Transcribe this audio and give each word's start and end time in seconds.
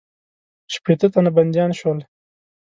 شپېته 0.73 1.07
تنه 1.13 1.29
بندیان 1.37 1.71
شول. 1.79 1.99